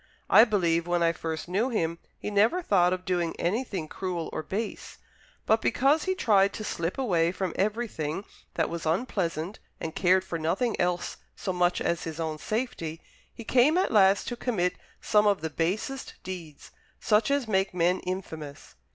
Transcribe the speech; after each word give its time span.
I 0.31 0.45
believe, 0.45 0.87
when 0.87 1.03
I 1.03 1.11
first 1.11 1.47
knew 1.47 1.69
him, 1.69 1.99
he 2.17 2.31
never 2.31 2.63
thought 2.63 2.91
of 2.91 3.05
doing 3.05 3.35
anything 3.39 3.87
cruel 3.87 4.31
or 4.33 4.41
base. 4.41 4.97
But 5.45 5.61
because 5.61 6.05
he 6.05 6.15
tried 6.15 6.53
to 6.53 6.63
slip 6.63 6.97
away 6.97 7.31
from 7.31 7.53
everything 7.55 8.25
that 8.55 8.67
was 8.67 8.87
unpleasant, 8.87 9.59
and 9.79 9.93
cared 9.93 10.23
for 10.23 10.39
nothing 10.39 10.75
else 10.81 11.17
so 11.35 11.53
much 11.53 11.79
as 11.79 12.05
his 12.05 12.19
own 12.19 12.39
safety, 12.39 12.99
he 13.31 13.43
came 13.43 13.77
at 13.77 13.91
last 13.91 14.27
to 14.29 14.35
commit 14.35 14.73
some 15.01 15.27
of 15.27 15.41
the 15.41 15.51
basest 15.51 16.15
deeds 16.23 16.71
such 16.99 17.29
as 17.29 17.47
make 17.47 17.71
men 17.71 17.99
infamous. 17.99 18.73